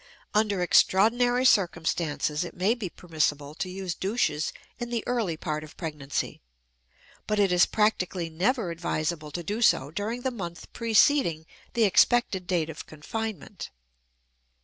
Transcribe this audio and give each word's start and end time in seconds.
Under 0.33 0.63
extraordinary 0.63 1.45
circumstances, 1.45 2.43
it 2.43 2.55
may 2.55 2.73
be 2.73 2.89
permissible 2.89 3.53
to 3.53 3.69
use 3.69 3.93
douches 3.93 4.51
in 4.79 4.89
the 4.89 5.03
early 5.05 5.37
part 5.37 5.63
of 5.63 5.77
pregnancy, 5.77 6.41
but 7.27 7.37
it 7.37 7.51
is 7.51 7.67
practically 7.67 8.27
never 8.27 8.71
advisable 8.71 9.29
to 9.29 9.43
do 9.43 9.61
so 9.61 9.91
during 9.91 10.21
the 10.21 10.31
month 10.31 10.73
preceding 10.73 11.45
the 11.73 11.83
expected 11.83 12.47
date 12.47 12.71
of 12.71 12.87
confinement. 12.87 13.69